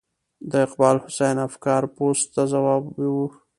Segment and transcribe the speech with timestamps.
[0.49, 2.83] د اقبال حسین افګار پوسټ ته ځواب
[3.15, 3.15] و.